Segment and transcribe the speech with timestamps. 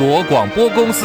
[0.00, 1.04] 国广播公司。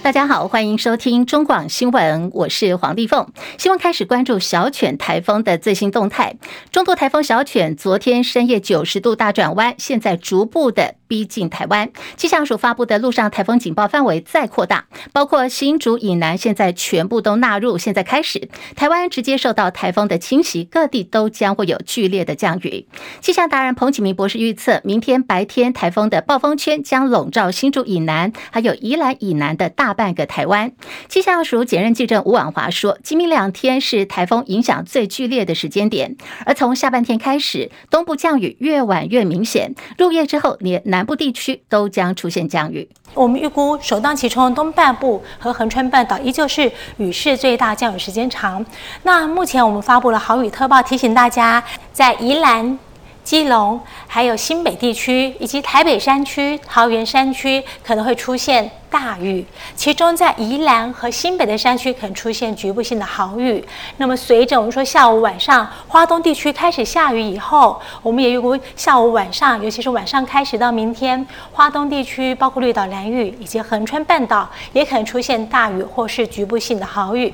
[0.00, 3.28] 大家好，欢迎收听中广新闻，我是黄丽凤。
[3.58, 6.36] 希望开始关注小犬台风的最新动态。
[6.72, 10.94] 中度台风小犬昨天深夜九十度大转弯，现在逐步的。
[11.08, 17.76] 逼近台湾，气象署发布的陆上台风警报范围再扩大，包括新竹以南，现在全部都纳入。
[17.78, 22.86] 现在开始，台湾直接受到台风的侵袭，各地都将会有剧烈的降雨。
[23.20, 30.72] 气象达人彭启明博士预测，明天白天台风的暴风圈将笼罩新竹以南，还有宜兰以南的大半个台湾。
[31.08, 42.88] 气象署检验记者吴婉华说，今明两天是台风影响最剧烈的时间点，而从下半天开始，东部降雨越晚越明显，入夜之后连南南部地区都将出现降雨。
[43.14, 48.64] 我们预估首当其冲东半部和恒春半岛依旧是雨势最大、降雨时间长。
[49.04, 52.76] 那目前我们发布了豪雨特报，提醒大家在宜兰。
[53.22, 59.44] 基隆、还有新北地区以及台北山区、桃园山区可能会出现大雨，
[59.74, 63.64] 其中在宜兰和新北的山区可能出现局部性的豪雨。
[63.96, 77.32] 那么，随着我们说下午晚上花东地区开始下雨以后，我们也预估下午晚上，尤其是晚上开始到明天，花东地区包括绿岛、蓝雨以及横穿半岛也可能出现大雨或是局部性的豪雨。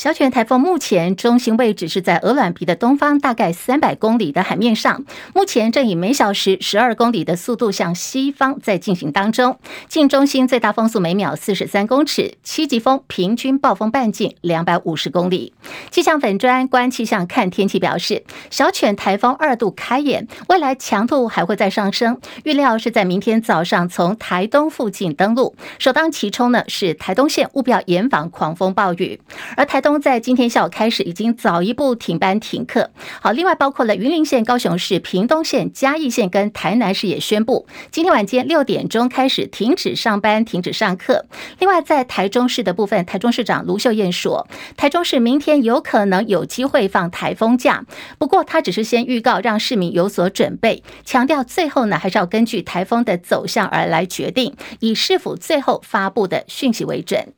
[0.00, 5.04] 小犬台风目前中心位置是在鹅卵鼻的东方，大概三百公里的海面上。
[5.34, 9.58] 目前正以每小时十二公里的速度向西方在进行当中。
[9.88, 15.52] 近中心最大风速每秒四十三公尺，七级风，平均暴风半径两百五十公里。
[15.90, 25.54] 气象粉专观气象看天气表示，小犬台风二度开演，未来强度还会再上升，预料是在明天早上从台东附近登陆。
[25.78, 29.20] 首当其冲呢是台东县，务必要严防狂风暴雨。
[29.58, 29.89] 而台东。
[29.98, 32.90] 在今天下午开始，已经早一步停班停课。
[33.20, 41.24] 好，另外包括了云林县、高雄市、屏东县、嘉义县跟台南市也宣布，今天晚间六点钟开始停止上班、停止上课。
[41.58, 47.84] 另外，在台中市的部分，台中市长卢秀燕说，台中市明天有可能有机会放台风假，
[48.18, 57.32] 不过他只是先预告，让市民有所准备，强调最后呢还是要根据台风的走向而来决定，以市府最后发布的讯息为准。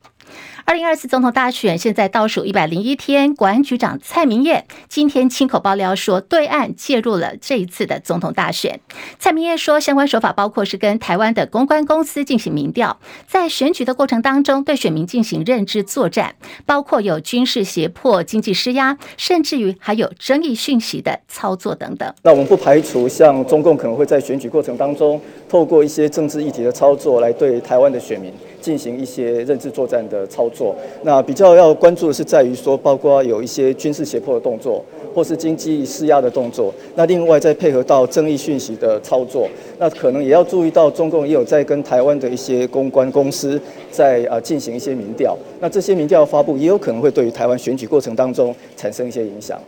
[0.64, 8.78] 二零二四总统大选现在倒数一百零一天，国安局长蔡明彦今天亲口爆料说，对岸介入了这一次的总统大选。
[9.18, 22.14] 蔡明彦说，相关手法包括是跟台湾的公关公司进行民调，在选举的过程当中对选民进行认知作战，包括有军事胁迫、经济施压，甚至于还有争议讯息的操作等等。
[22.22, 30.51] 那我们不排除像中共可能会在选举过程当中，透过一些政治议题的操作来对台湾的选民进行一些认知作战的操作。
[30.52, 36.72] 做那比较要关注的是在于说，包括有一些军事胁迫的动作，或是经济施压的动作。
[36.94, 39.48] 那另外再配合到争议讯息的操作，
[39.78, 45.36] 那可能也要注意到中共也有在跟台湾的一些公关公司在啊进行一些民调。
[45.60, 49.58] 那这些民调发布也有可能会对于台湾选举过程当中产生一些影响。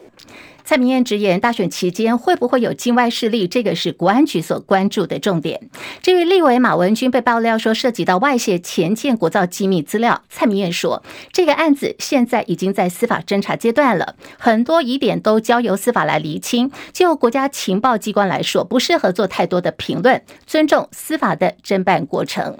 [0.64, 3.46] 蔡明燕直言，大选期间会不会有境外势力？
[3.46, 5.68] 这个是国安局所关注的重点。
[6.02, 16.72] 至于立委马文君被爆料说涉及到外泄前建国造机密资料，蔡明燕说，这个案子现在已经在司法侦查阶段了，很多疑点都交由司法来厘清。
[16.92, 22.58] 就国家情报机关来说，不适合做太多的评论，尊重司法的侦办过程。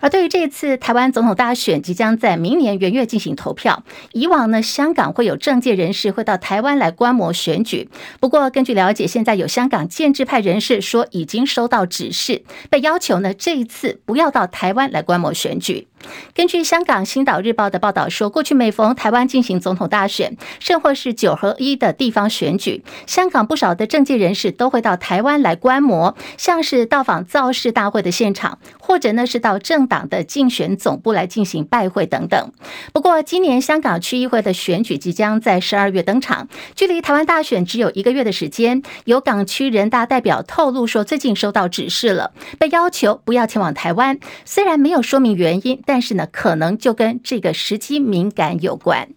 [0.00, 3.82] 而对于这次台湾总统大选即将在明年元月进行投票，
[4.12, 7.88] 以往呢，香港会有政界人士会到台湾来观摩选举。
[8.18, 15.88] 不过根据了解，现在有香港建制派人士说已经收到指示，被要求呢，这一次不要到台湾来观摩选举。
[16.34, 32.52] 根据香港《星岛日报》的报道说，过去每逢台湾进行总统大选，甚或是九合一的地方选举，香港不少的政界人士都会到台湾来观摩，像是到访造势大会的现场，或者呢是到政党的竞选总部来进行拜会等等。
[32.92, 38.82] 不过，今年香港区议会的选举即将在十二月登场，距离台湾大选只有一个月的时间。
[39.04, 45.80] 有港区人大代表透露说，最近收到指示了，被要求不要前往台湾，虽然没有说明原因。
[45.92, 49.08] 但是呢，可能就跟这个时机敏感有关。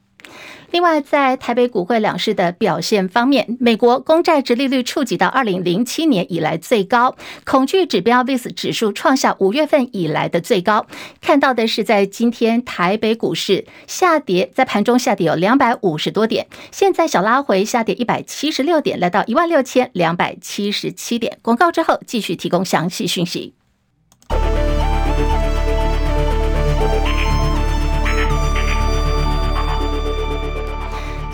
[0.71, 7.15] 另外，在台北股汇两市的表现方面，美国公债殖利率触及到二零零七年以来最高，
[7.45, 10.87] 恐惧指标 VIX 指数创下五月份以来的最高。
[11.21, 21.37] 看到的是，在今天台北股市下跌，在盘中下跌有两百五十多点，现在小拉回下跌一百七十六点，来到一万六千两百七十七点。
[21.43, 23.53] 广告之后，继续提供详细讯息。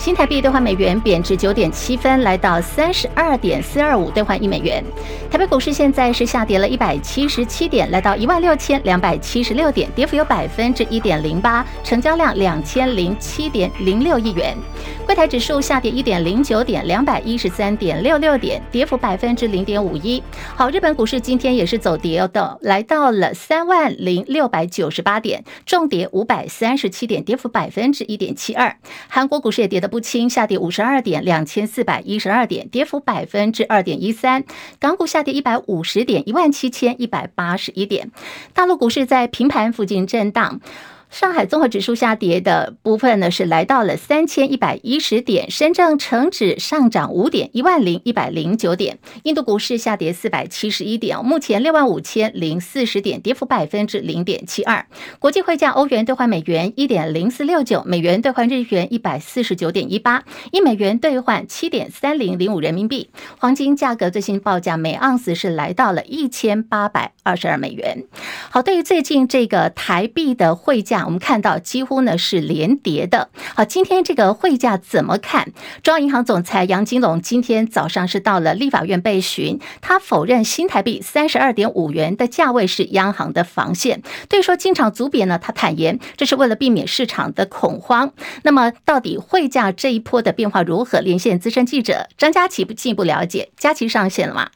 [0.09, 4.83] 新台币兑换美元贬值九点七分，来到三十二点四二五兑换一美元。
[5.29, 14.57] 台北股市现在是下跌了一百七十七点，来到一万六千两百七十六点，跌幅有百分之一点零八，成交量两千零七点零六亿元。
[15.05, 20.21] 柜台指数下跌一点零九点，两百一十三点六六点，跌幅百分之零点五一。
[20.55, 28.75] 好，日本股市今天也是走跌的，来到了三万零六百九十八点，重跌五百三十七点，跌幅百分之一点七二。
[29.07, 34.43] 韩国股市也跌得不轻，下跌五十二点，两千四百一十二点，跌幅百分之二点一三。
[34.79, 38.11] 港股下跌一百五十点，一万七千一百八十一点。
[38.53, 40.59] 大陆股市在平盘附近震荡。
[41.09, 48.99] 上海综合指数下跌的部分呢，是来到了三千一百一十点，深证成指上涨五点，一万零一百零九点。
[49.23, 54.85] 印度股市下跌四百七十一点，目前六万五千零四十点，跌幅百分之零点七二。
[55.17, 63.09] 国际汇价，欧元兑换美元一点零四六九，美元兑换日元一百四十九点一八，一美元兑换七点三零零五人民币。
[63.39, 68.05] 黄金价格最新报价每盎司是来到了一千八百二十二美元。
[68.51, 70.98] 好，对于最近这个台币的汇价。
[71.05, 73.29] 我们看到几乎呢是连跌的。
[73.55, 75.51] 好，今天这个汇价怎么看？
[75.83, 84.03] 中央银行总裁杨金龙今天早上是到了立法院被询，他否认新台币三十二点五元的价位是央行的防线。
[84.27, 88.13] 对说经常族贬呢，他坦言这是为了避免市场的恐慌。
[88.43, 90.99] 那么到底汇价这一波的变化如何？
[90.99, 93.49] 连线资深记者张佳琪不进一步了解。
[93.57, 94.49] 佳琪上线了吗？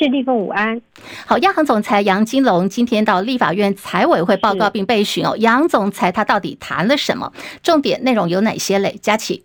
[0.00, 0.80] 是立凤午安，
[1.26, 5.36] 好，央行总裁杨金龙今天到立法院财委会报告并被询哦。
[5.36, 7.30] 杨总裁他到底谈了什么？
[7.62, 8.96] 重点内容有哪些嘞？
[9.02, 9.44] 佳琪，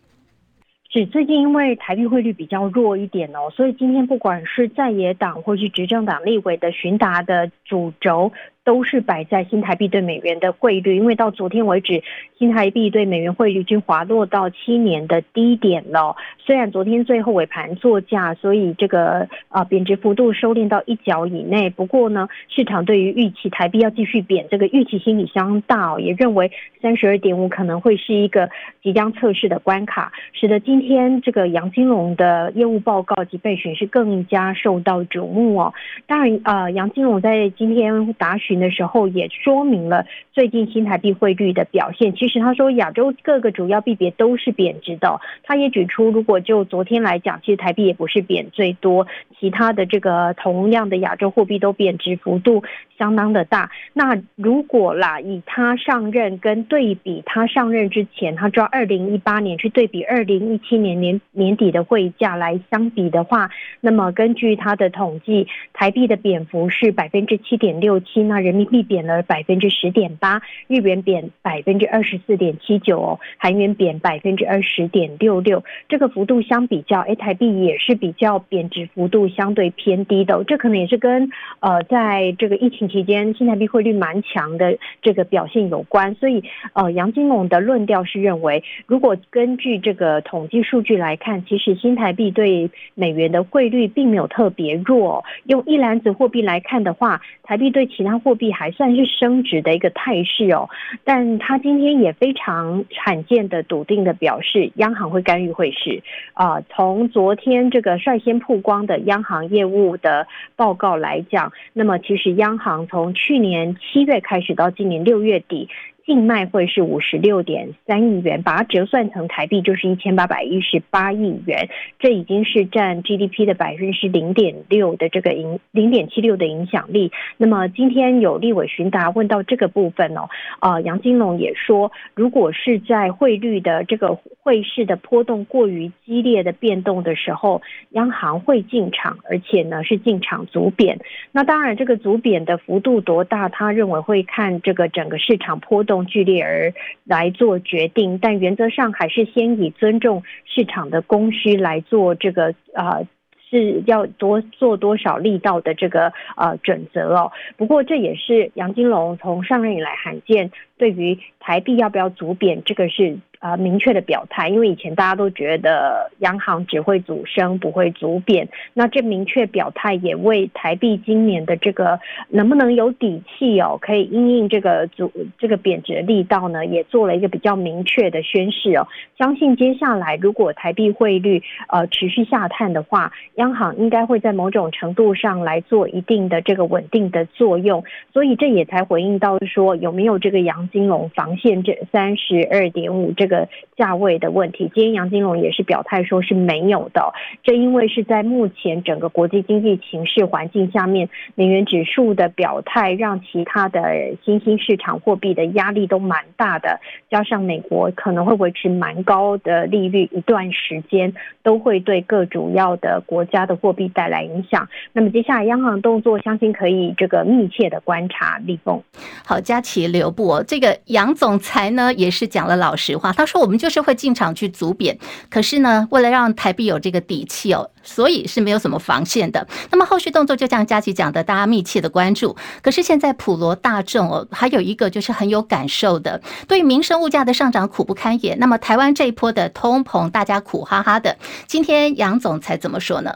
[0.89, 8.31] 是最近因为台币汇率比较弱一点哦，所以今天不管是在野党或是执政党立委的询答的主轴。
[8.65, 12.03] 都是摆在新台币对美元的汇率，因为到昨天为止，
[12.37, 16.15] 新台币对美元汇率已经滑落到七年的低点了。
[16.39, 21.69] 虽然昨天最后尾盘作价，所以这个啊贬值幅度收敛到一角以内。
[21.69, 26.51] 不过呢，市场对于预期台币要继续贬，这个预期心理相当大，也认为
[26.81, 28.49] 三十二点五可能会是一个
[28.81, 35.71] 即将测试的关卡，使得今天这个杨金龙的业务报告及备询是更加受到瞩目哦。
[36.07, 38.54] 当然，呃，杨金龙在今天答询。
[38.59, 42.15] 的时候也说明了最近新台币汇率的表现。
[42.15, 45.19] 其实他说亚洲各个主要币别都是贬值的。
[45.43, 49.07] 他也举出，如果就昨天来讲，其实台币也不是贬最多，
[49.39, 52.63] 其他的这个同样的亚洲货币都贬值幅度
[52.97, 53.71] 相当的大。
[53.93, 63.49] 那如果啦，以他上任跟对比他上任之前，他抓二零一八年去对比二零一七年年年底的汇价来相比的话，
[63.81, 81.27] 那么根据他的统计，台币的贬幅是百分之七点六七，那人民币贬了百分之十点八，日元贬百分之二十四点七九哦，韩元贬百分之二十点六六，这个幅度相比较，诶，台币也是比较贬值幅度相对偏低的，这可能也是跟
[81.59, 86.43] 呃，在这个疫情期间新台币汇率蛮强的这个表现有关，所以
[86.73, 100.69] 呃，杨金龙的论调是认为，如果根据这个统计数据来看，其实新台币对美元的汇率并没有特别弱，用一篮子货币来看的话，台币对其他货币还算是升值的一个态势哦，
[101.03, 106.61] 但他今天也非常罕见的笃定的表示，央行会干预汇市啊。
[106.69, 115.69] 从昨天这个率先曝光的央行业务的报告来讲，那么其实央行从去年七月开始到今年六月底。
[116.05, 127.11] 净卖汇是五十六点三亿元，把它折算成台币就是一千八百一十八亿元，这已经是占 GDP 的百分之零点六的这个影零点七六的影响力。
[127.37, 140.99] 那么今天有立委询答问到这个部分哦，啊，杨金龙也说，如果是在汇率的这个汇市的波动过于激烈的变动的时候，央行会进场，而且呢是进场族贬。
[141.31, 145.94] 那当然，这个族贬的幅度多大，他认为会看这个整个市场波动。
[146.03, 146.73] 剧烈而
[147.03, 153.07] 来做决定，但原则上还是先以尊重市场的供需来做这个啊、呃，
[153.49, 157.31] 是要多做多少力道的这个呃准则哦。
[157.55, 163.17] 不过这也是杨金龙从上任以来罕见，对于台币要不要足贬，这个是。
[163.45, 171.99] 啊，明确的表态，因为以前大家都觉得央行只会主升不会主贬，那这明确表态也为台币今年的这个
[172.29, 178.87] 能不能有底气哦，可以因应这个主这个贬值力道呢，也做了一个比较明确的宣示哦。
[179.15, 193.34] 相信接下来如果台币汇率呃持续下探的话，央行应该会在某种程度上来做一定的这个稳定的作用，所以这也才回应到说有没有这个杨金龙防线这三十二点五这个。
[193.35, 194.71] 个价位的问题。
[194.73, 197.13] 今天杨金龙也是表态说是没有的，
[197.43, 203.81] 这因为是在目前整个国际经济形势环境下面，美元指数的表态让其他的
[204.23, 211.13] 新兴市场货币的压力都蛮大的，加上美国可能会维持蛮高的利率一段时间，
[211.43, 214.69] 都会对各主要的国家的货币带来影响。
[214.93, 218.39] 那么接下来央行动作，相信可以这个密切的观察。
[218.45, 218.83] 立凤，
[219.25, 220.43] 好，佳琪留步哦。
[220.45, 224.97] 这个杨总裁呢，也是讲了老实话，他说我们就是会进场去阻贬，
[225.29, 229.47] 可是呢，为了让台币有这个底气哦，所以是没有什么防线的。
[229.71, 232.35] 那么后续动作就像佳琪讲的，大家密切的关注。
[232.61, 238.37] 可是现在普罗大众哦，还有一个就是很有感受的，对于民生物价的上涨苦不堪言。
[238.39, 241.17] 那么台湾这一波的通膨，大家苦哈哈的。
[241.47, 243.15] 今天杨总裁怎么说呢？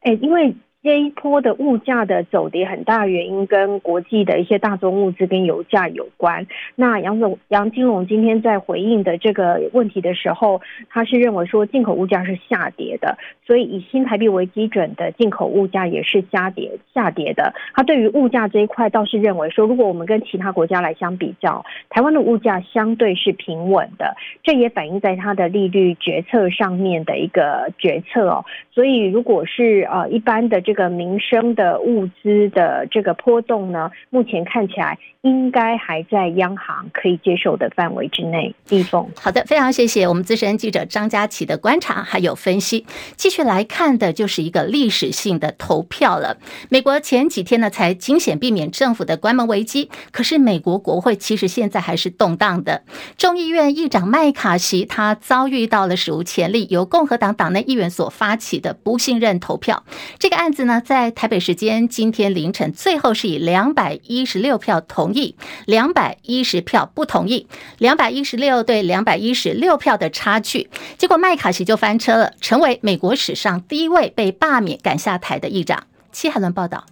[0.00, 0.54] 哎，因为。
[0.82, 6.46] 这一波的物价的走跌，很大原因跟国际的一些大宗物资跟油价有关。
[6.74, 17.52] 那杨总杨金龙今天在回应的这个问题的时候，他是认为说进口物价是下跌的，所以以新台币为基准的进口物价也是下跌下跌的。
[17.74, 28.46] 他对于物价这一块倒是认为说，如果我们跟其他国家来相比较，台湾的物价相对是平稳的，这也反映在他的利率决策上面的一个决策哦。
[28.72, 30.62] 所以如果是呃一般的。
[30.70, 38.54] 这个民生的物资的这个波动呢，目前看起来应该还在央行可以接受的范围之内。
[38.68, 42.86] 立凤，好的，非常谢谢我们资深记者张佳琪的观察还有分析。
[43.16, 46.36] 继续来看的就是一个历史性的投票了。
[46.68, 52.84] 美国前几天呢才惊险避免政府的关门危机，可是美国国会其实现在还是动荡的。
[53.18, 59.82] 众议院议长麦卡锡他遭遇到了史无前例由共和党党内议员所发起的不信任投票，
[60.20, 60.59] 这个案子。
[60.64, 65.34] 呢，在台北时间今天凌晨，最后是以两百一十六票同意，
[65.66, 67.46] 两百一十票不同意，
[67.78, 75.84] 两百一十六对两百一十六票的差距，结果麦卡锡就翻车了，成为美国史上第一位被罢免赶下台的议长。
[76.12, 76.84] 戚海伦报道。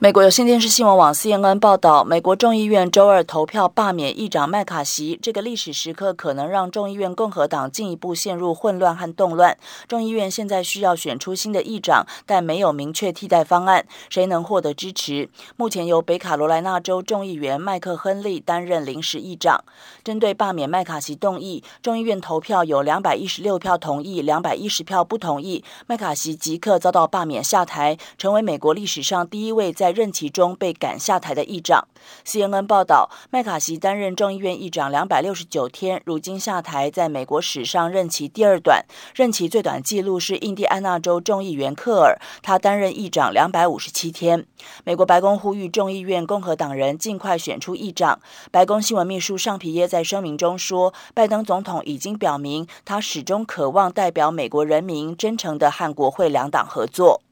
[0.00, 9.58] 美国有线电视新闻网 CNN 报道，美国众议院周二投票罢免议长麦卡锡，这个历史时刻可能让众议院共和党进一步陷入混乱和动乱。
[9.88, 15.28] 众议院现在需要选出新的议长，但没有明确替代方案，谁能获得支持？
[15.56, 19.64] 目前由北卡罗来纳州众议员麦克亨利担任临时议长。
[20.04, 31.88] 针对罢免麦卡锡动议，众议院投票有两百一十六票同意，两百一十票不同意，麦卡锡即刻遭到罢免下台，成为美国历史上第一位在在任期中被赶下台的议长
[32.26, 44.44] ，CNN 报道，麦卡锡担任众议院议长两百六十九天，如今下台，在美国史上任期第二短，任期最短记录是印第安纳州众议员克尔，他担任议长两百五十七天。
[44.84, 48.20] 美国白宫呼吁众议院共和党人尽快选出议长。
[48.50, 57.22] 白宫新闻秘书尚皮耶在声明中说，拜登总统已经表明，他始终渴望代表美国人民，真诚地和国会两党合作。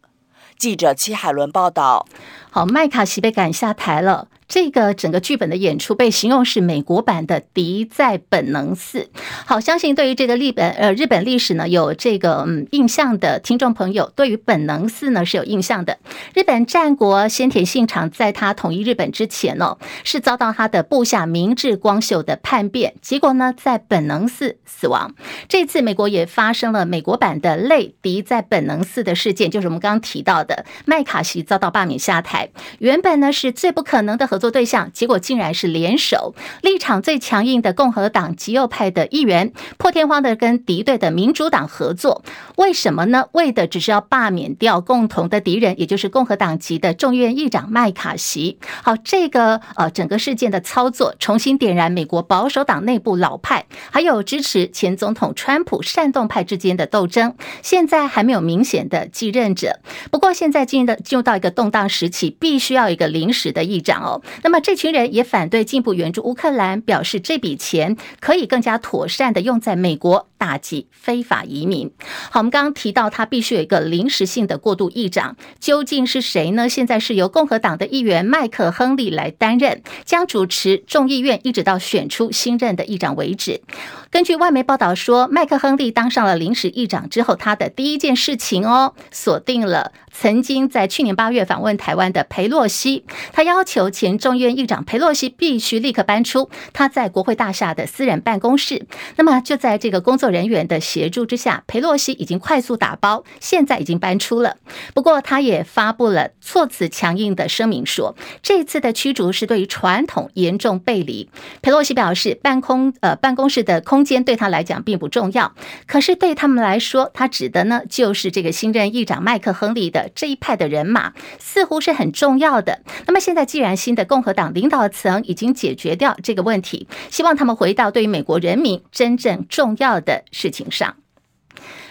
[0.59, 2.07] 记者戚海伦报道。
[2.51, 4.29] 好，麦卡锡被赶下台了。
[4.49, 8.99] 这个整个剧本的演出被形容是美国版的《敌在本能寺》。
[9.45, 15.99] 好，相信对于这个日本呃日本历史呢有这个嗯印象的听众朋友，对于本能寺呢是有印象的。
[16.35, 25.15] 日本战国先田信长在他统一日本之前呢，是遭到他的部下明智光秀的叛变，结果呢在本能寺死亡。
[25.49, 42.23] 这次美国也发生了美国版的类敌在本能寺的事件，就是我们刚刚提到的麦卡锡遭到罢免下台，原本呢是最不可能的和合作对象，结果竟然是联手，立场最强硬的共和党极右派的议员，破天荒的跟敌对的民主党合作，
[42.57, 43.29] 为什么呢？
[43.33, 48.59] 为的只是要罢免掉共同的敌人，也就是共和党籍的众议院议长麦卡锡。
[48.83, 57.35] 好，这个呃整个事件的操作，重新点燃美国保守党内部老派还有支持前总统川普煽动派之间的斗争。
[57.63, 64.21] 现在还没有明显的继任者，不过现在进入的进入到一个动荡时期，必须要一个临时的议长哦。
[64.43, 71.91] 那么这群人也反对进一步援助乌克兰，表示这笔钱可以更加妥善的用在美国打击非法移民。
[72.31, 76.69] 好，我们刚刚提到他必须有一个临时性的过渡议长，究竟是谁呢？
[76.69, 83.63] 现在是由共和党的议员麦克亨利来担任，将主持众议院一直到选出新任的议长为止。
[84.11, 98.87] 根据外媒报道说，麦克亨利当上了临时议长之后，他的第一件事情哦，锁定了曾经在去年八月访问台湾的裴洛西，他要求前众议院议长裴洛西必须立刻搬出他在国会大厦的私人办公室。
[99.17, 100.26] 那么就在这个工作。
[100.31, 104.57] 人员的协助之下，佩洛西已经快速打包，现在已经搬出了。
[104.95, 111.29] 不过，他也发布了措辞强硬的声明说，这次的驱逐是对于传统严重背离。
[111.63, 115.55] 佩洛西表示，办公呃办公室的空间对他来讲并不重要，
[115.87, 122.81] 可是对他们来说，他指的呢就是这个新任议长麦克亨利的这一派的人马，似乎是很重要的。
[123.07, 130.95] 那么现在既然新的共和党领导层已经解决掉这个问题，希望他们回到对于美国人民真正重要的事情上。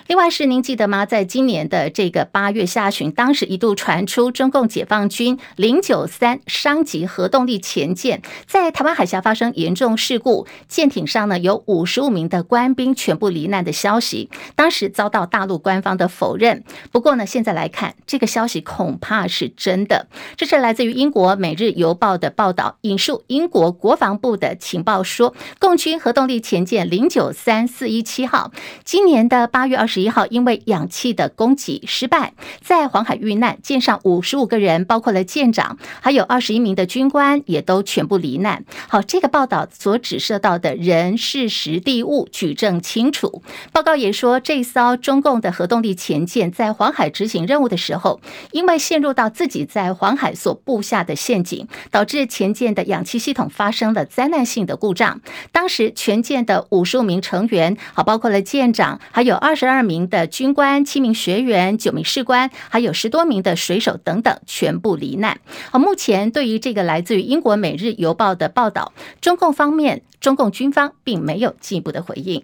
[0.07, 1.03] 另外是您记得吗？
[1.03, 16.63] 在今年的这个八月下旬，当时一度传出中共解放军零九三商级核动力潜舰在台湾海峡发生严重事故，舰艇上呢有五十五名的官兵全部罹难的消息，当时遭到大陆官方的否认。
[16.91, 20.07] 不过呢，现在来看这个消息恐怕是真的。
[20.37, 28.51] 这是来自于英国《每日邮报》的报道，引述英国国防部的情报说，共军核动力潜舰零九三四一七号
[28.83, 29.94] 今年的八月二十。
[29.95, 38.65] 十一号，因为氧气的供给失败，在黄海遇难，舰上五十五个人，包括了舰长，还有二十一名的军官，也都全部罹难。
[38.89, 43.41] 好，这个报道所指涉到的人、事实、地物，举证清楚。
[43.71, 48.19] 报告也说，这艘中共的核动力潜舰在黄海执行任务的时候，
[48.51, 55.21] 因为陷入到自己在黄海所布下的陷阱，导致潜舰的氧气系统发生了灾难性的故障。
[55.53, 59.84] 当时全舰的五十五名成员，好，包括了舰长，还有二十二。
[59.85, 65.39] 名的军官、七名学员、九名士官，还有十多名的水手等等，全部罹难。
[65.71, 72.43] 好，目前对于这个来自于英国《每日邮报》的报道，中共方面、中共军方并没有进一步的回应。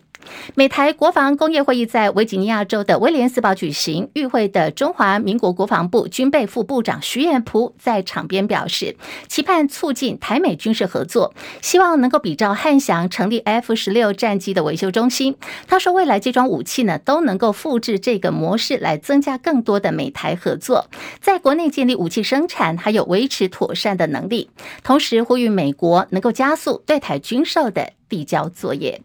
[0.55, 8.95] 美台国防工业会议在维吉尼亚州的威廉斯堡举行，与会的中华民国国防部军备副部长徐彦璞在场边表示，
[9.27, 15.35] 期盼促进台美军事合作，希望能够比照汉翔成立 F 十六战机的维修中心。
[15.67, 20.87] 他说，未来这装武器呢都能够复制这个模式，来增加更多的美台合作，
[21.19, 24.49] 在国内建立武器生产还有维持妥善的能力，
[24.83, 29.01] 同时呼吁美国能够加速对台军售的递交作业。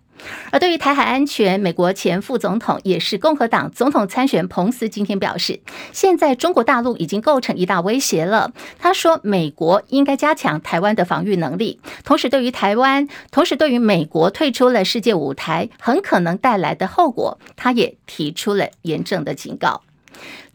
[0.51, 5.61] 而对于台海安全，美国前副总统也是共和党总统参选彭斯今天表示，
[5.93, 8.53] 现在中国大陆已经构成一大威胁了。
[8.79, 19.83] 他说，美国应该加强台湾的防御能力，同时对于台湾，同时对于美国退出了世界舞台很可能带来的后果，他也提出了严正的警告。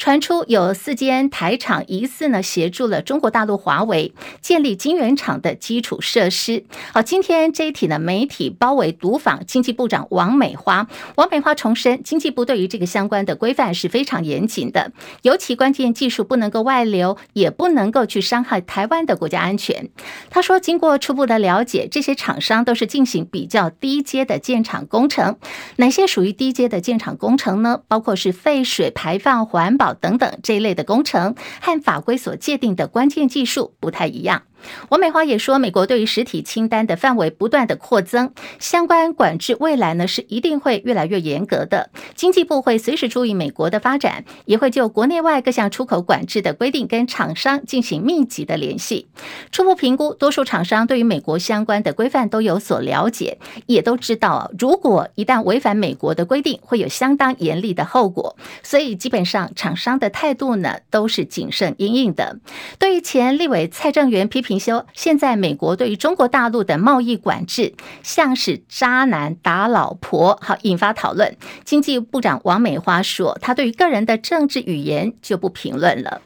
[0.02, 6.66] 传出有四间台厂疑似呢协助了中国大陆华为建立晶圆厂的基础设施。
[6.92, 10.88] 好，今天这一题呢，媒体包围毒访经济部长王美花。
[11.18, 19.92] 王美花重申，经济部对于这个相关的规范是非常严谨的，尤其关键技术不能够外流，也不能够去伤害台湾的国家安全。
[20.32, 25.38] 他说，经过初步的了解，这些厂商都是进行比较低阶的建厂工程。
[25.76, 27.82] 哪些属于低阶的建厂工程呢？
[27.88, 29.91] 包括是废水排放、环保。
[29.94, 34.44] 等等这一类的工程和法规所界定的关键技术不太一样。
[34.90, 41.90] 王美花也说，美国对于实体清单的范围不断的扩增，相关管制未来呢是一定会越来越严格的。
[42.16, 49.08] 经济部会随时注意美国的发展，也会就国内外各项出口管制的规定跟厂商进行密集的联系。
[49.52, 58.36] 初步评估，多数厂商对于美国相关的规范都有所了解，也都知道，如果一旦违反美国的规定，会有相当严厉的后果。
[58.62, 62.38] 所以基本上厂商的态度呢都是谨慎因应的。
[62.78, 64.51] 对于前立委蔡正元批评。
[64.60, 71.38] 修，现在美国对于中国大陆的贸易管制，像是渣男打老婆，好引发讨论。
[71.64, 76.22] 经济部长王美花说，她对于个人的政治语言就不评论了。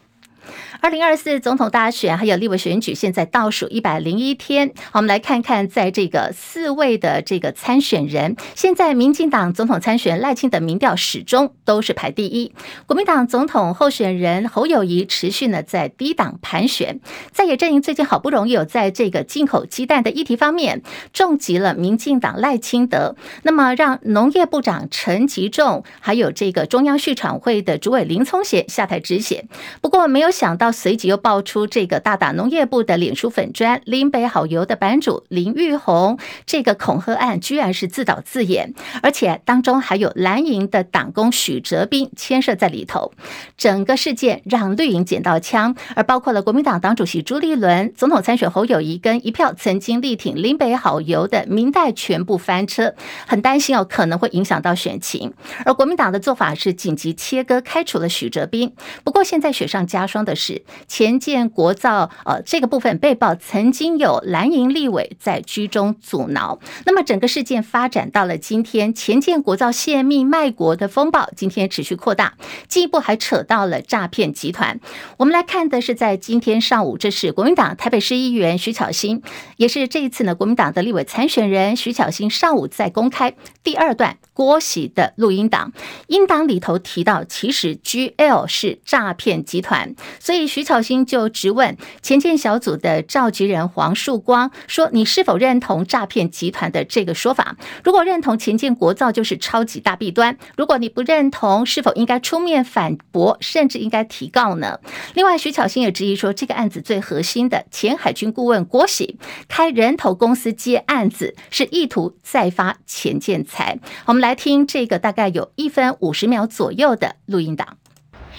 [0.82, 4.72] 二零二四总统大选还有立委选举，现在倒数一百零一天。
[4.92, 12.54] 我们来看看，在这个四位的这个参选人，现在民进党总统参选赖清德民调始终都是排第一，
[12.86, 17.00] 国民党总统候选人侯友谊持续呢在低档盘旋。
[17.32, 20.84] 在野阵营最近好不容易有在这个进口鸡蛋的议题方面
[21.14, 29.46] 重击了民进党赖清德，那么让农业部长陈吉仲还有这个中央畜产会的主委林聪贤下台止血。
[29.82, 30.65] 不过没有想到。
[30.72, 43.12] 随即又爆出这个大打农业部的脸书粉砖林北好油的版主林玉红，这个恐吓案居然是自导自演，而且当中还有蓝营的党工许哲斌牵涉在里头。
[43.58, 52.96] 整个事件让绿营捡到枪，而包括了国民党党主席朱立伦、总统参选侯友谊跟一票曾经力挺林北好油的民代全部翻车，
[53.28, 55.34] 很担心哦，可能会影响到选情。
[55.66, 58.74] 而国民党的做法是紧急切割开除了许哲斌。
[59.04, 60.55] 不过现在雪上加霜的是。
[60.88, 66.60] 前建国造呃这个部分被曝曾经有蓝营立委在居中阻挠。
[66.86, 72.36] 那么整个事件发展到了今天，前建国造泄密卖国的风暴今天持续扩大，
[72.68, 74.80] 进一步还扯到了诈骗集团。
[75.18, 79.22] 我们来看的是在今天上午，这是国民党台北市议员徐巧芯，
[79.58, 85.72] 也是这一次呢国民党的立委参选人徐巧芯上午在公开第二段郭喜的录音档，
[86.08, 97.56] 音档里头提到，其实 GL 是诈骗集团，所以徐巧芯就质问前建小组的召集人黄树光说：“你是否认同诈骗集团的这个说法？
[97.84, 104.80] 如果认同前建国造就是超级大弊端，如果你不认同，是否应该出面反驳，甚至应该提告呢？”
[105.16, 113.80] 另外，徐巧芯也质疑说，这个案子最核心的前海军顾问郭喜开人头公司接案子，是意图再发前建财。
[114.06, 117.78] 我们来听这个大概有一分五十秒左右的录音档。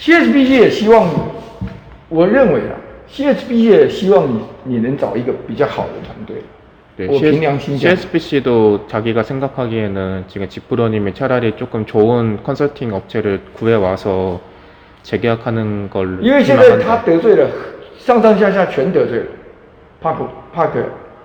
[0.01, 1.09] CSPC 也希望，
[2.10, 2.76] 我认为啊，
[3.10, 6.38] CSPC 也希望你你能找一个比较好的团队。
[6.98, 14.40] 对，我凭良心讲，CSPC도 자기가 생각하기에는 지금 지프로님이 차라리 조금 좋은 컨설팅 업체를 구해와서
[15.04, 16.20] 재계약하는 걸.
[16.22, 17.50] 因为现在他得罪了
[17.98, 19.26] 上上下下全得罪了，
[20.02, 20.84] 帕克帕克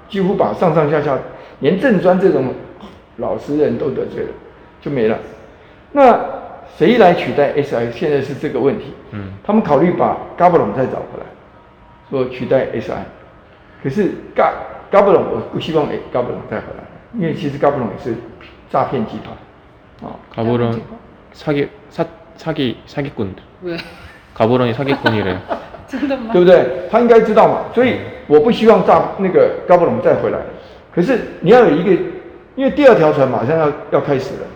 [0.09, 1.19] 几乎把上上下下
[1.61, 2.53] 连正专这种。
[3.19, 4.29] 老实人都得罪了，
[4.83, 5.19] 就没了。
[5.93, 6.21] 那
[6.77, 7.91] 谁来取代 SI？
[7.93, 8.93] 现在是这个问题。
[9.13, 11.25] 嗯，他们考虑把 Gabelon 再找回来，
[12.11, 13.05] 说取代 SI。
[13.83, 14.53] 可是 Gab
[14.91, 18.15] Gabelon 我不希望 Gabelon 再回来，因为其实 Gabelon 也是
[18.71, 19.35] 诈骗集团
[20.11, 20.17] 啊。
[20.35, 20.81] Gabelon
[21.35, 23.79] 사기사사기사기꾼 들。
[24.37, 25.39] Gabelon이 사기꾼이래。
[25.89, 26.33] 真的吗？
[26.33, 26.89] 对不对？
[26.91, 27.61] 他应该知道嘛。
[27.75, 30.39] 所以我不希望诈那个 Gabelon 再回来。
[30.95, 31.91] 可是你要有一个。
[32.57, 34.47] 因为第二条船马上要要开始了，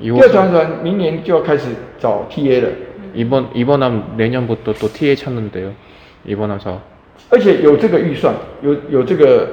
[0.00, 2.68] 第二条船明年就要开始找 TA 了。
[3.14, 6.80] 이번이번함내년부터또 TA 찾는데요이번함사。
[7.30, 9.48] 而且有这个预算，有有这个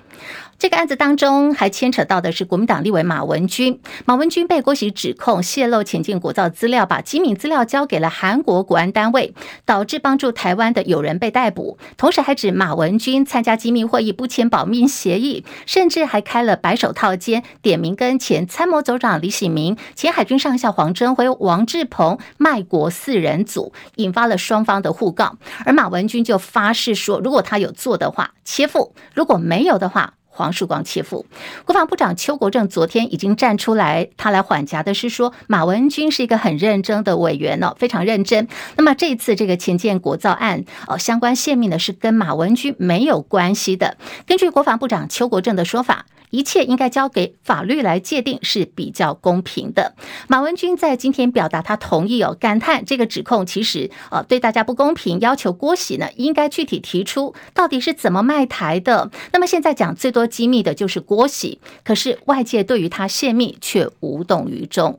[0.62, 3.80] 这个案子当中还牵扯到的是国民党立委马文君。
[4.04, 11.78] 马文君被郭喜指控泄露前进国造资料，把机密资料交给了韩国国安单位，导致帮助台湾的友人被逮捕。
[11.96, 25.38] 同时还指马文君参加机密会议不签保密协议，甚至还开了白手套间，点名跟前参谋总长李喜明、前海军上校黄镇辉、王志鹏卖国四人组，引发了双方的互告。
[25.64, 31.26] 而马文君就发誓说，如果他有做的话，切腹；如果没有的话，黄树光切腹，
[31.64, 38.48] 国防部长邱国正昨天已经站出来，他来缓颊的是说，马文君是一个很认真的委员哦，非常认真。
[38.76, 43.98] 那么这一次这个前建国造案哦，相关泄密呢是跟马文君没有关系的。
[44.26, 46.06] 根据国防部长邱国正的说法。
[46.32, 49.94] 一切应该交给法律来界定是比较公平的。
[50.28, 59.10] 马文君在今天表达他同意哦，感叹这个指控其实呃对大家不公平，要求郭喜呢应该具体提出到底是怎么卖台的。
[59.34, 64.98] 那么现在讲最多机密的就是郭喜，可是外界对于他泄密却无动于衷。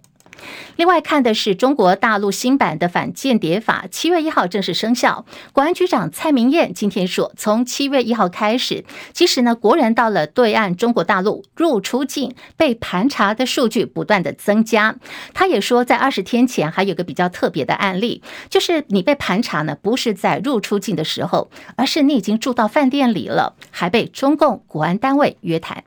[0.76, 5.26] 另外看的是中国大陆新版的反间谍法，七月一号正式生效。
[5.52, 14.96] 国安局长蔡明彦今天说，从七月一号开始，其实呢，国人到了对岸中国大陆入出境被盘查的数据不断的增加。
[15.34, 25.84] 他也说，在二十天前还有个比较特别的案例，就是你被盘查呢，不是在入出境的时候，而是你已经住到饭店里了，还被中共国安单位约谈。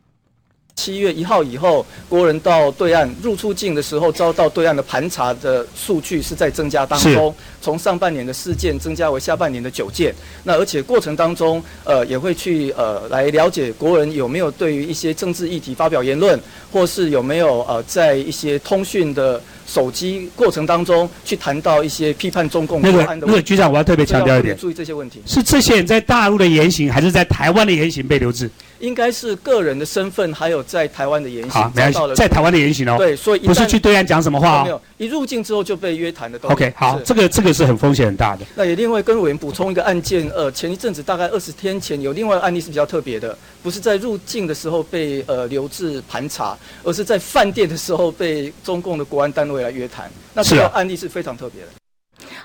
[0.76, 10.14] 七月一号以后，国人到对岸入出境的时候，遭到对岸的盘查的数据是在增加当中，从上半年的四件增加为下半年的九件。
[10.44, 16.38] 那而且过程当中，呃，也会去呃来了解国人有没有对于一些政治议题发表言论，
[16.70, 22.92] 或是有没有呃在一些通讯的手机过程当中去谈到一些批判中共的。
[22.92, 25.20] 那个那个局长，我要特别强调一点，注意这些问题。
[25.26, 28.48] 是这些人在大陆的言行，还是在台湾的言行被留置？
[28.78, 31.50] 应该是个人的身份，还有在台湾的言行。
[31.50, 32.96] 好，没关系，在台湾的言行哦。
[32.98, 34.64] 对，所以不是去对岸讲什么话哦。
[34.64, 36.38] 没有，一入境之后就被约谈的。
[36.42, 38.44] OK，好，这个这个是很风险很大的。
[38.54, 50.10] 那也另外跟委员补充一个案件，呃，前一阵子大概二十天前有另外案例是比较特别的，不是在入境的时候被呃留置盘查，而是在饭店的时候被中共的国安单位来约谈。
[50.34, 51.68] 那这个案例是非常特别的。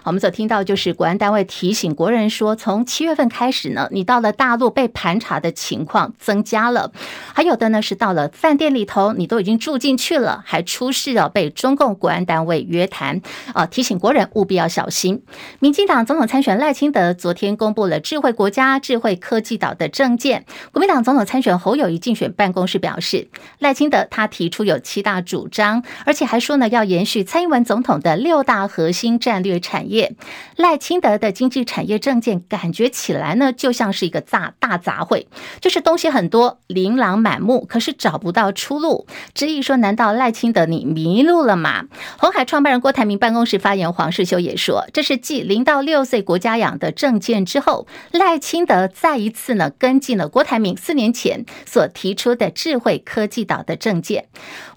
[0.04, 6.92] 我们所听到就是国安单位提醒国人说，从七月份开始呢，你到了大陆被盘查的情况增加了，
[7.34, 13.22] 还有的呢是到了饭店里头，你都已经住进去了，还出事了，被中共国安单位约谈
[13.54, 15.22] 啊，提醒国人务必要小心。
[15.60, 23.28] 民进党总统参选赖清德昨天公布了智慧国家、智慧科技岛的政见，国民党总统参选侯友谊竞选办公室表示，
[23.60, 29.90] 赖清德他提出有七大主张，而且还说呢要延续蔡英文总统的六大核心战略产业。
[29.91, 30.15] 业
[30.56, 35.25] 赖清德的经济产业政见，感觉起来呢，就像是一个大大杂烩，
[35.60, 39.06] 就是东西很多，琳琅满目，可是找不到出路。
[39.34, 41.86] 质疑说，难道赖清德你迷路了吗？
[42.17, 54.27] 红海创办人郭台铭办公室发言黄世修也说，这是继零到六岁国家养的政见之后，赖清德再一次呢跟进了郭台铭四年前所提出的智慧科技岛的政见。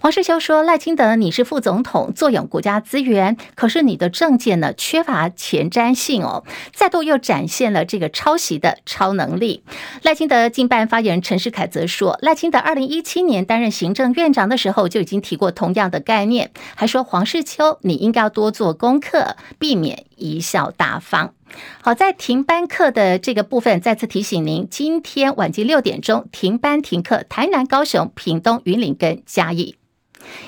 [0.01, 5.04] 黄世修说，赖清德你是副总统，坐拥国家资源，可是你的政见呢缺。
[5.05, 9.63] 乏前瞻性哦，再度又展现了这个抄袭的超能力。
[10.01, 21.33] 赖清德竞办发言人陈世凯则说，赖清德二零一七年担任行政院长的时候就已经提过同样的概念，还说黄世秋你应该要多做功课，避免贻笑大方。
[21.81, 29.75] 好，在停班课的这个部分，再次提醒您，今天晚间六点钟停班停课，台南、高雄、屏东、云林跟嘉义。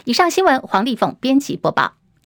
[0.06, 1.93] 以上新闻，黄丽凤编辑播报。